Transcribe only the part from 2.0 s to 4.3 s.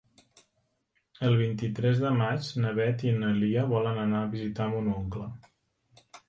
de maig na Beth i na Lia volen anar